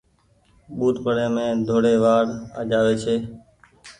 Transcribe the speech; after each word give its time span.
ٻوڏپڙي 0.77 1.27
مين 1.35 1.55
ڌوڙي 1.67 1.95
وآڙ 2.03 2.25
آجآوي 2.59 2.95
ڇي۔ 3.03 3.15